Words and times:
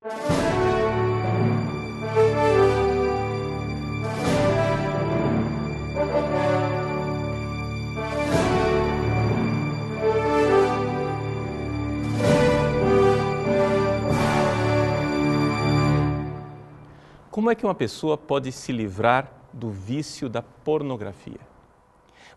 Como 0.00 0.08
é 17.50 17.54
que 17.54 17.66
uma 17.66 17.74
pessoa 17.74 18.16
pode 18.16 18.50
se 18.52 18.72
livrar 18.72 19.30
do 19.52 19.68
vício 19.68 20.30
da 20.30 20.40
pornografia? 20.40 21.40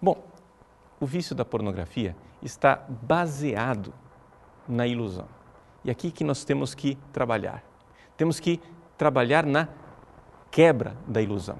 Bom, 0.01 0.21
o 0.99 1.05
vício 1.05 1.33
da 1.33 1.45
pornografia 1.45 2.13
está 2.41 2.85
baseado 2.89 3.93
na 4.67 4.85
ilusão. 4.85 5.42
E 5.83 5.91
aqui 5.91 6.11
que 6.11 6.23
nós 6.23 6.43
temos 6.43 6.73
que 6.73 6.97
trabalhar. 7.11 7.63
Temos 8.15 8.39
que 8.39 8.61
trabalhar 8.97 9.45
na 9.45 9.67
quebra 10.49 10.95
da 11.07 11.21
ilusão. 11.21 11.57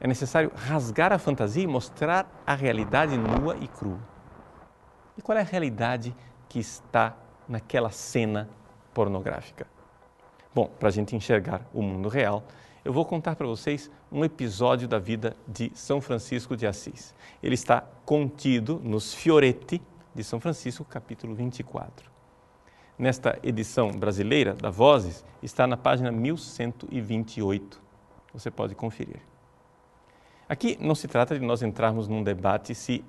É 0.00 0.06
necessário 0.06 0.52
rasgar 0.54 1.12
a 1.12 1.18
fantasia 1.18 1.62
e 1.62 1.66
mostrar 1.66 2.26
a 2.46 2.54
realidade 2.54 3.16
nua 3.16 3.56
e 3.60 3.68
crua. 3.68 4.00
E 5.16 5.22
qual 5.22 5.38
é 5.38 5.40
a 5.40 5.44
realidade 5.44 6.14
que 6.48 6.58
está 6.58 7.16
naquela 7.48 7.90
cena 7.90 8.48
pornográfica? 8.92 9.66
Bom, 10.54 10.66
para 10.66 10.88
a 10.88 10.92
gente 10.92 11.16
enxergar 11.16 11.62
o 11.72 11.80
mundo 11.80 12.08
real, 12.08 12.44
eu 12.84 12.92
vou 12.92 13.04
contar 13.04 13.34
para 13.34 13.46
vocês 13.46 13.90
um 14.12 14.24
episódio 14.24 14.86
da 14.86 14.98
vida 14.98 15.36
de 15.48 15.72
São 15.74 16.00
Francisco 16.00 16.56
de 16.56 16.66
Assis. 16.66 17.14
Ele 17.42 17.54
está 17.54 17.80
contido 18.04 18.80
nos 18.84 19.14
Fioretti 19.14 19.80
de 20.14 20.22
São 20.22 20.38
Francisco, 20.38 20.84
capítulo 20.84 21.34
24. 21.34 22.13
Nesta 22.96 23.36
edição 23.42 23.90
brasileira 23.90 24.54
da 24.54 24.70
Vozes, 24.70 25.24
está 25.42 25.66
na 25.66 25.76
página 25.76 26.12
1128. 26.12 27.82
Você 28.32 28.52
pode 28.52 28.76
conferir. 28.76 29.20
Aqui 30.48 30.78
não 30.80 30.94
se 30.94 31.08
trata 31.08 31.36
de 31.36 31.44
nós 31.44 31.60
entrarmos 31.62 32.06
num 32.06 32.22
debate 32.22 32.72
se 32.72 33.04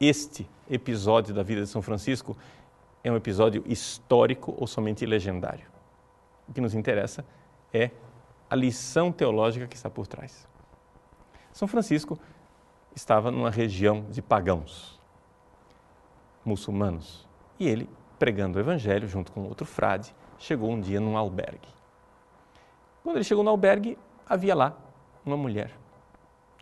este 0.00 0.48
episódio 0.68 1.32
da 1.32 1.44
vida 1.44 1.60
de 1.60 1.68
São 1.68 1.80
Francisco 1.80 2.36
é 3.04 3.12
um 3.12 3.16
episódio 3.16 3.62
histórico 3.66 4.56
ou 4.58 4.66
somente 4.66 5.06
legendário. 5.06 5.66
O 6.48 6.52
que 6.52 6.60
nos 6.60 6.74
interessa 6.74 7.24
é 7.72 7.92
a 8.50 8.56
lição 8.56 9.12
teológica 9.12 9.68
que 9.68 9.76
está 9.76 9.88
por 9.88 10.08
trás. 10.08 10.48
São 11.52 11.68
Francisco 11.68 12.18
estava 12.92 13.30
numa 13.30 13.50
região 13.50 14.04
de 14.10 14.20
pagãos, 14.20 15.00
muçulmanos, 16.44 17.28
e 17.60 17.68
ele, 17.68 17.88
pregando 18.18 18.58
o 18.58 18.60
evangelho 18.60 19.08
junto 19.08 19.32
com 19.32 19.42
outro 19.42 19.66
frade, 19.66 20.14
chegou 20.38 20.70
um 20.70 20.80
dia 20.80 21.00
num 21.00 21.16
albergue. 21.16 21.68
Quando 23.02 23.16
ele 23.16 23.24
chegou 23.24 23.44
no 23.44 23.50
albergue, 23.50 23.98
havia 24.28 24.54
lá 24.54 24.76
uma 25.24 25.36
mulher. 25.36 25.72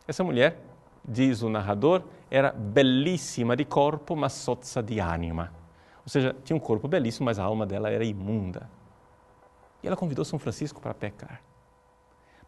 Essa 0.07 0.23
mulher, 0.23 0.61
diz 1.05 1.43
o 1.43 1.49
narrador, 1.49 2.03
era 2.31 2.53
belíssima 2.53 3.57
de 3.57 3.65
corpo, 3.65 4.15
mas 4.15 4.33
sozza 4.33 4.83
de 4.83 5.01
anima. 5.01 5.53
Ou 6.05 6.09
seja, 6.09 6.37
tinha 6.45 6.57
um 6.57 6.61
corpo 6.61 6.87
belíssimo, 6.87 7.25
mas 7.25 7.39
a 7.39 7.45
alma 7.45 7.67
dela 7.67 7.91
era 7.91 8.05
imunda. 8.05 8.71
E 9.83 9.87
ela 9.87 9.97
convidou 9.97 10.25
São 10.25 10.39
Francisco 10.39 10.81
para 10.81 10.95
pecar. 10.95 11.43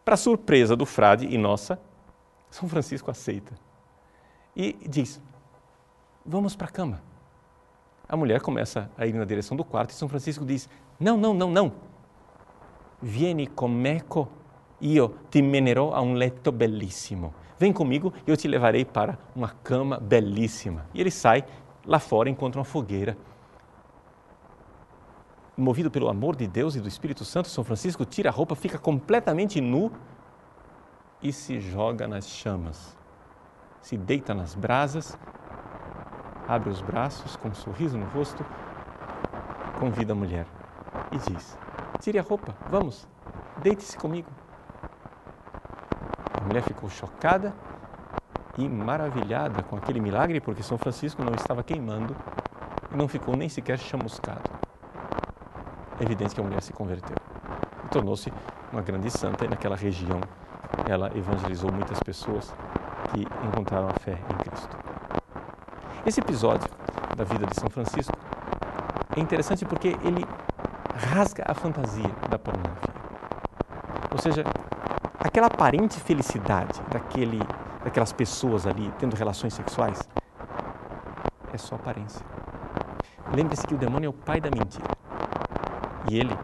Para 0.05 0.15
surpresa 0.15 0.75
do 0.75 0.85
frade 0.85 1.27
e 1.27 1.37
nossa, 1.37 1.79
São 2.49 2.69
Francisco 2.69 3.11
aceita 3.11 3.53
e 4.55 4.73
diz: 4.87 5.21
Vamos 6.25 6.55
para 6.55 6.67
a 6.67 6.71
cama. 6.71 7.01
A 8.09 8.17
mulher 8.17 8.41
começa 8.41 8.89
a 8.97 9.05
ir 9.05 9.13
na 9.13 9.23
direção 9.23 9.55
do 9.55 9.63
quarto 9.63 9.91
e 9.91 9.93
São 9.93 10.09
Francisco 10.09 10.43
diz: 10.43 10.67
Não, 10.99 11.15
não, 11.15 11.33
não, 11.33 11.49
não. 11.49 11.71
Vieni 13.01 13.47
comeco, 13.47 14.27
io 14.81 15.15
ti 15.29 15.41
menerò 15.41 15.93
a 15.93 16.01
um 16.01 16.13
letto 16.13 16.51
bellissimo. 16.51 17.33
Vem 17.57 17.71
comigo 17.71 18.11
eu 18.25 18.35
te 18.35 18.47
levarei 18.47 18.83
para 18.83 19.17
uma 19.35 19.49
cama 19.49 19.99
belíssima. 19.99 20.87
E 20.93 20.99
ele 20.99 21.11
sai 21.11 21.45
lá 21.85 21.99
fora, 21.99 22.29
encontra 22.29 22.59
uma 22.59 22.65
fogueira 22.65 23.15
movido 25.59 25.91
pelo 25.91 26.09
amor 26.09 26.35
de 26.35 26.47
Deus 26.47 26.75
e 26.75 26.79
do 26.79 26.87
Espírito 26.87 27.25
Santo, 27.25 27.49
São 27.49 27.63
Francisco 27.63 28.05
tira 28.05 28.29
a 28.29 28.31
roupa, 28.31 28.55
fica 28.55 28.77
completamente 28.77 29.59
nu 29.59 29.91
e 31.21 31.33
se 31.33 31.59
joga 31.59 32.07
nas 32.07 32.27
chamas. 32.27 32.97
Se 33.81 33.97
deita 33.97 34.33
nas 34.33 34.55
brasas, 34.55 35.17
abre 36.49 36.69
os 36.69 36.81
braços 36.81 37.35
com 37.35 37.47
um 37.47 37.53
sorriso 37.53 37.97
no 37.97 38.05
rosto, 38.07 38.45
convida 39.79 40.13
a 40.13 40.15
mulher 40.15 40.45
e 41.11 41.17
diz: 41.17 41.57
Tire 41.99 42.19
a 42.19 42.23
roupa, 42.23 42.55
vamos, 42.69 43.07
deite-se 43.61 43.97
comigo. 43.97 44.29
A 46.33 46.43
mulher 46.45 46.63
ficou 46.63 46.89
chocada 46.89 47.53
e 48.57 48.67
maravilhada 48.67 49.63
com 49.63 49.77
aquele 49.77 49.99
milagre, 50.01 50.41
porque 50.41 50.63
São 50.63 50.77
Francisco 50.77 51.23
não 51.23 51.33
estava 51.35 51.63
queimando 51.63 52.15
e 52.91 52.97
não 52.97 53.07
ficou 53.07 53.37
nem 53.37 53.47
sequer 53.47 53.77
chamuscado 53.77 54.59
é 55.99 56.03
evidente 56.03 56.33
que 56.33 56.41
a 56.41 56.43
mulher 56.43 56.61
se 56.61 56.71
converteu 56.71 57.15
e 57.85 57.87
tornou-se 57.89 58.31
uma 58.71 58.81
grande 58.81 59.11
santa 59.11 59.45
e 59.45 59.47
naquela 59.47 59.75
região 59.75 60.21
ela 60.87 61.11
evangelizou 61.15 61.71
muitas 61.71 61.99
pessoas 61.99 62.53
que 63.11 63.21
encontraram 63.45 63.89
a 63.89 63.93
fé 63.99 64.13
em 64.13 64.37
Cristo. 64.37 64.88
Esse 66.05 66.21
episódio 66.21 66.69
da 67.15 67.23
vida 67.25 67.45
de 67.45 67.59
São 67.59 67.69
Francisco 67.69 68.17
é 69.15 69.19
interessante 69.19 69.65
porque 69.65 69.89
ele 70.01 70.25
rasga 70.95 71.43
a 71.45 71.53
fantasia 71.53 72.09
da 72.29 72.39
pornografia. 72.39 72.93
Ou 74.09 74.17
seja, 74.17 74.43
aquela 75.19 75.47
aparente 75.47 75.99
felicidade 75.99 76.81
daquele, 76.89 77.39
daquelas 77.83 78.13
pessoas 78.13 78.65
ali 78.65 78.91
tendo 78.97 79.15
relações 79.15 79.53
sexuais 79.53 79.99
é 81.53 81.57
só 81.57 81.75
aparência. 81.75 82.25
Lembre-se 83.35 83.67
que 83.67 83.75
o 83.75 83.77
demônio 83.77 84.07
é 84.07 84.09
o 84.09 84.13
pai 84.13 84.39
da 84.39 84.49
mentira. 84.49 84.87
E 86.09 86.17
ele 86.17 86.35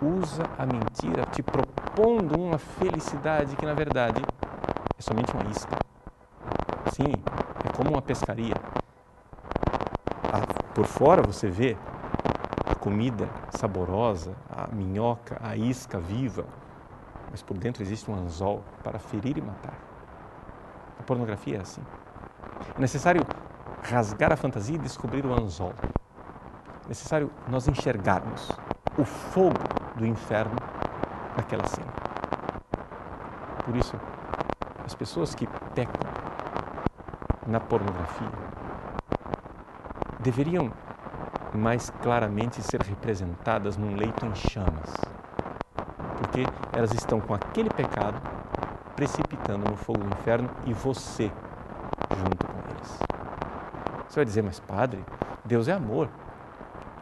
usa 0.00 0.44
a 0.56 0.64
mentira 0.64 1.24
te 1.32 1.42
propondo 1.42 2.38
uma 2.40 2.56
felicidade 2.56 3.56
que, 3.56 3.66
na 3.66 3.74
verdade, 3.74 4.22
é 4.96 5.02
somente 5.02 5.32
uma 5.32 5.50
isca. 5.50 5.76
Sim, 6.92 7.12
é 7.64 7.76
como 7.76 7.90
uma 7.90 8.02
pescaria. 8.02 8.54
Por 10.74 10.86
fora 10.86 11.22
você 11.22 11.48
vê 11.48 11.76
a 12.64 12.74
comida 12.74 13.28
saborosa, 13.50 14.34
a 14.48 14.74
minhoca, 14.74 15.38
a 15.42 15.54
isca 15.54 15.98
viva, 15.98 16.46
mas 17.30 17.42
por 17.42 17.58
dentro 17.58 17.82
existe 17.82 18.10
um 18.10 18.14
anzol 18.14 18.64
para 18.82 18.98
ferir 18.98 19.36
e 19.36 19.42
matar. 19.42 19.74
A 20.98 21.02
pornografia 21.02 21.58
é 21.58 21.60
assim. 21.60 21.82
É 22.74 22.80
necessário 22.80 23.22
rasgar 23.82 24.32
a 24.32 24.36
fantasia 24.36 24.76
e 24.76 24.78
descobrir 24.78 25.26
o 25.26 25.34
anzol. 25.34 25.74
É 26.86 26.88
necessário 26.88 27.30
nós 27.48 27.68
enxergarmos 27.68 28.50
o 28.96 29.04
fogo 29.04 29.60
do 29.96 30.06
inferno 30.06 30.56
naquela 31.36 31.66
cena. 31.66 31.92
Por 33.64 33.76
isso, 33.76 33.94
as 34.86 34.94
pessoas 34.94 35.34
que 35.34 35.46
pecam 35.74 36.00
na 37.46 37.60
pornografia 37.60 38.28
deveriam 40.22 40.72
mais 41.54 41.90
claramente 42.02 42.62
ser 42.62 42.80
representadas 42.80 43.76
num 43.76 43.94
leito 43.94 44.24
em 44.24 44.34
chamas, 44.34 44.94
porque 46.16 46.46
elas 46.72 46.92
estão 46.92 47.20
com 47.20 47.34
aquele 47.34 47.68
pecado 47.68 48.20
precipitando 48.96 49.70
no 49.70 49.76
fogo 49.76 49.98
do 49.98 50.08
inferno 50.08 50.48
e 50.64 50.72
você 50.72 51.30
junto 52.16 52.46
com 52.46 52.58
eles. 52.70 52.98
Você 54.08 54.16
vai 54.16 54.24
dizer, 54.24 54.42
mas 54.42 54.60
padre, 54.60 55.04
Deus 55.44 55.68
é 55.68 55.72
amor. 55.72 56.08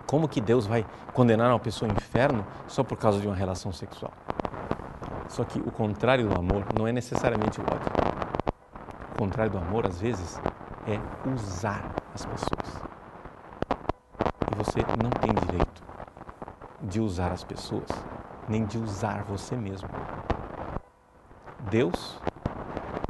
Como 0.07 0.29
que 0.29 0.41
Deus 0.41 0.67
vai 0.67 0.85
condenar 1.13 1.51
uma 1.51 1.61
pessoa 1.61 1.91
ao 1.91 1.97
inferno 1.97 2.45
só 2.67 2.83
por 2.83 2.97
causa 2.97 3.21
de 3.21 3.27
uma 3.27 3.37
relação 3.37 3.73
sexual? 3.73 4.13
Só 5.29 5.45
que 5.45 5.61
o 5.61 5.71
contrário 5.71 6.29
do 6.29 6.35
amor 6.37 6.65
não 6.77 6.87
é 6.89 6.93
necessariamente 6.93 7.61
o 7.61 7.63
ódio. 7.63 7.93
O 9.15 9.19
contrário 9.19 9.53
do 9.53 9.59
amor, 9.59 9.87
às 9.87 10.01
vezes, 10.01 10.41
é 10.89 10.99
usar 11.29 11.85
as 12.13 12.25
pessoas. 12.25 12.70
Você 14.61 14.81
não 15.03 15.09
tem 15.09 15.33
direito 15.47 15.83
de 16.83 17.01
usar 17.01 17.33
as 17.33 17.43
pessoas, 17.43 17.89
nem 18.47 18.67
de 18.67 18.77
usar 18.77 19.25
você 19.25 19.57
mesmo. 19.57 19.89
Deus 21.71 22.21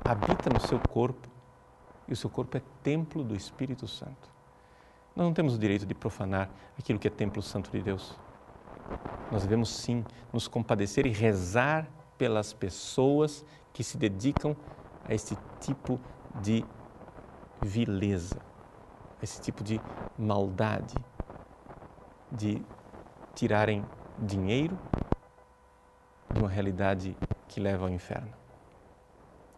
habita 0.05 0.49
no 0.49 0.61
seu 0.61 0.79
corpo 0.79 1.27
e 2.07 2.13
o 2.13 2.17
seu 2.17 2.31
corpo 2.31 2.57
é 2.57 2.63
templo 2.85 3.25
do 3.25 3.35
Espírito 3.35 3.89
Santo. 3.89 4.31
Nós 5.17 5.27
não 5.27 5.35
temos 5.35 5.57
o 5.57 5.59
direito 5.59 5.85
de 5.85 5.93
profanar 5.93 6.49
aquilo 6.79 7.01
que 7.01 7.09
é 7.09 7.11
templo 7.11 7.43
santo 7.43 7.69
de 7.69 7.83
Deus. 7.83 8.17
Nós 9.33 9.43
devemos 9.43 9.71
sim 9.71 10.05
nos 10.33 10.47
compadecer 10.47 11.05
e 11.05 11.11
rezar 11.11 11.89
pelas 12.17 12.53
pessoas 12.53 13.45
que 13.73 13.83
se 13.83 13.99
dedicam 13.99 14.57
a 15.05 15.13
esse 15.13 15.37
tipo 15.59 15.99
de 16.41 16.65
vileza, 17.61 18.39
a 19.21 19.25
esse 19.25 19.41
tipo 19.41 19.65
de 19.65 19.81
maldade, 20.17 20.95
de 22.31 22.63
tirarem 23.35 23.85
dinheiro 24.19 24.79
de 26.33 26.41
uma 26.41 26.49
realidade 26.49 27.17
que 27.49 27.61
leva 27.61 27.85
ao 27.85 27.91
inferno. 27.91 28.33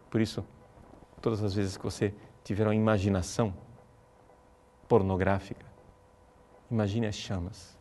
Por 0.09 0.21
isso, 0.21 0.45
todas 1.21 1.43
as 1.43 1.53
vezes 1.53 1.77
que 1.77 1.83
você 1.83 2.13
tiver 2.43 2.65
uma 2.65 2.75
imaginação 2.75 3.53
pornográfica, 4.87 5.65
imagine 6.69 7.07
as 7.07 7.15
chamas. 7.15 7.77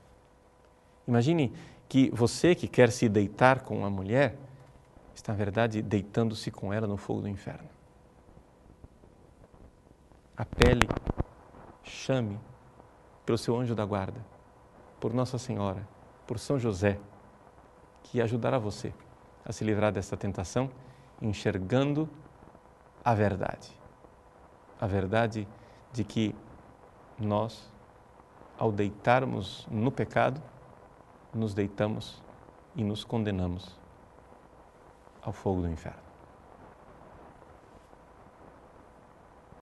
Imagine 1.06 1.52
que 1.88 2.10
você 2.10 2.54
que 2.54 2.68
quer 2.68 2.90
se 2.90 3.08
deitar 3.08 3.60
com 3.60 3.78
uma 3.78 3.90
mulher 3.90 4.36
está, 5.14 5.32
na 5.32 5.38
verdade, 5.38 5.82
deitando-se 5.82 6.50
com 6.50 6.72
ela 6.72 6.86
no 6.86 6.96
fogo 6.96 7.22
do 7.22 7.28
inferno. 7.28 7.68
Apele, 10.36 10.88
chame 11.82 12.40
pelo 13.26 13.36
seu 13.36 13.58
anjo 13.58 13.74
da 13.74 13.84
guarda, 13.84 14.24
por 15.02 15.12
Nossa 15.12 15.36
Senhora, 15.36 15.84
por 16.28 16.38
São 16.38 16.60
José, 16.60 16.96
que 18.04 18.22
ajudará 18.22 18.56
você 18.56 18.94
a 19.44 19.52
se 19.52 19.64
livrar 19.64 19.90
dessa 19.90 20.16
tentação, 20.16 20.70
enxergando 21.20 22.08
a 23.04 23.12
verdade. 23.12 23.72
A 24.80 24.86
verdade 24.86 25.48
de 25.92 26.04
que 26.04 26.32
nós, 27.18 27.68
ao 28.56 28.70
deitarmos 28.70 29.66
no 29.68 29.90
pecado, 29.90 30.40
nos 31.34 31.52
deitamos 31.52 32.22
e 32.76 32.84
nos 32.84 33.02
condenamos 33.02 33.76
ao 35.20 35.32
fogo 35.32 35.62
do 35.62 35.68
inferno. 35.68 36.01